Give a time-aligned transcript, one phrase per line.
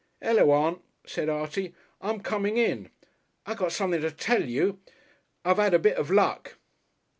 [0.23, 1.75] "Ullo, Aunt," said Artie.
[2.01, 2.89] "I'm coming in.
[3.45, 4.79] I got somethin' to tell you.
[5.45, 6.57] I've 'ad a bit of Luck."